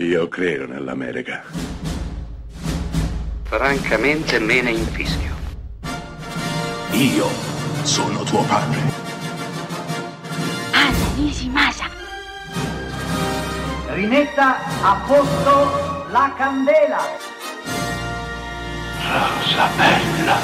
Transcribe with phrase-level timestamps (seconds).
[0.00, 1.42] Io credo nell'America.
[3.42, 5.34] Francamente me ne infischio.
[6.92, 7.26] Io
[7.82, 8.78] sono tuo padre.
[10.70, 11.86] Anna Nishimasa.
[13.88, 17.00] Rimetta a posto la candela.
[19.02, 20.36] Rosa bella.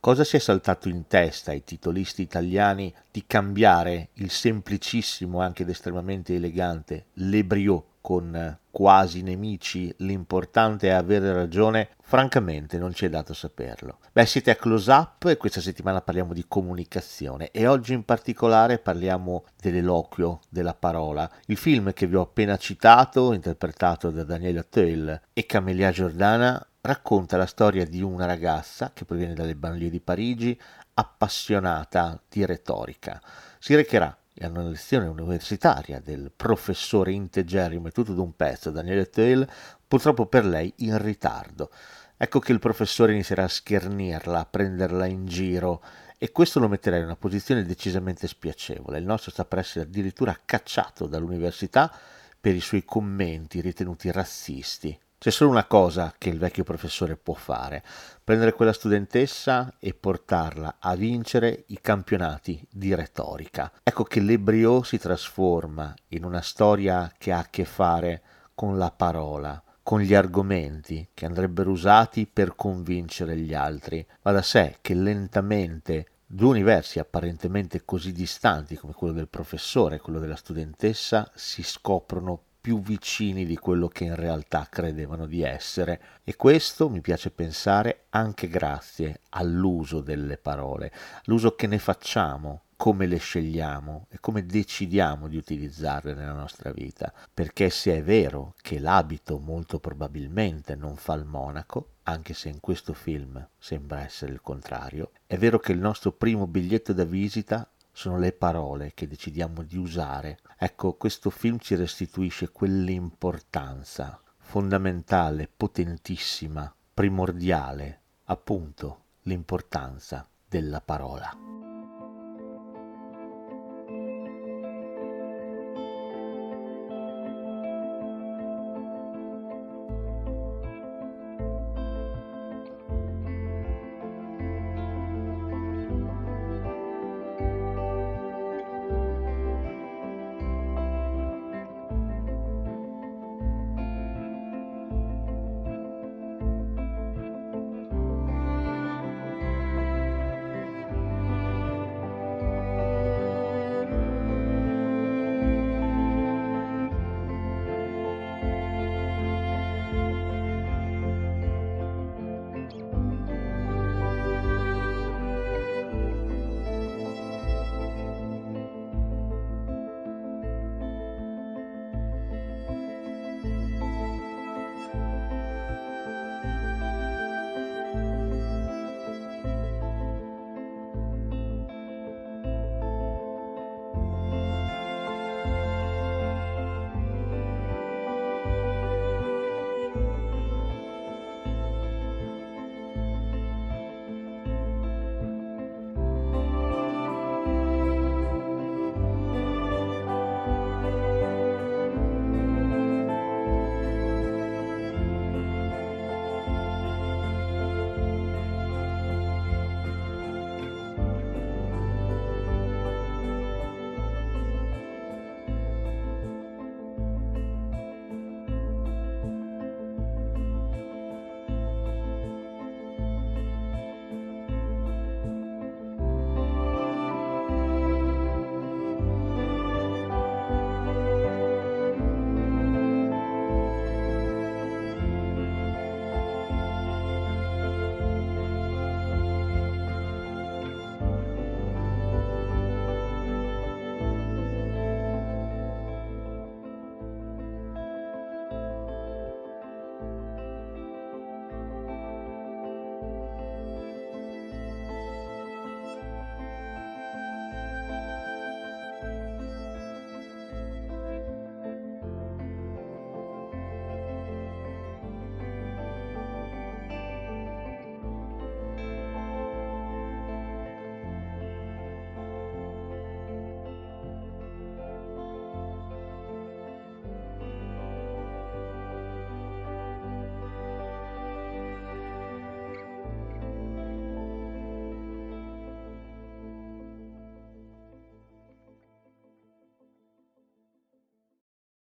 [0.00, 5.68] Cosa si è saltato in testa ai titolisti italiani di cambiare il semplicissimo, anche ed
[5.68, 13.32] estremamente elegante, Lebrio con quasi nemici, l'importante è avere ragione, francamente non ci è dato
[13.32, 13.98] saperlo.
[14.12, 18.78] Beh, siete a Close Up e questa settimana parliamo di comunicazione e oggi in particolare
[18.78, 21.30] parliamo dell'eloquio, della parola.
[21.46, 27.36] Il film che vi ho appena citato, interpretato da Daniela Teul e Camelia Giordana, racconta
[27.36, 30.60] la storia di una ragazza che proviene dalle banlieue di Parigi,
[30.94, 33.22] appassionata di retorica.
[33.58, 39.48] Si recherà e una lezione universitaria del professore integerrimo e tutto d'un pezzo Daniele Teil,
[39.86, 41.70] purtroppo per lei in ritardo.
[42.16, 45.82] Ecco che il professore inizierà a schernirla, a prenderla in giro
[46.16, 48.98] e questo lo metterà in una posizione decisamente spiacevole.
[48.98, 51.92] Il nostro sta per essere addirittura cacciato dall'università
[52.40, 57.34] per i suoi commenti ritenuti razzisti c'è solo una cosa che il vecchio professore può
[57.34, 57.84] fare,
[58.24, 63.70] prendere quella studentessa e portarla a vincere i campionati di retorica.
[63.84, 68.90] Ecco che l'ebrio si trasforma in una storia che ha a che fare con la
[68.90, 74.04] parola, con gli argomenti che andrebbero usati per convincere gli altri.
[74.22, 80.00] Va da sé che lentamente due universi apparentemente così distanti come quello del professore e
[80.00, 86.00] quello della studentessa si scoprono più vicini di quello che in realtà credevano di essere.
[86.22, 90.92] E questo mi piace pensare anche grazie all'uso delle parole,
[91.24, 97.12] l'uso che ne facciamo, come le scegliamo e come decidiamo di utilizzarle nella nostra vita,
[97.32, 102.58] perché se è vero che l'abito molto probabilmente non fa il monaco, anche se in
[102.60, 107.68] questo film sembra essere il contrario, è vero che il nostro primo biglietto da visita
[107.92, 110.38] sono le parole che decidiamo di usare.
[110.58, 121.51] Ecco, questo film ci restituisce quell'importanza fondamentale, potentissima, primordiale, appunto l'importanza della parola.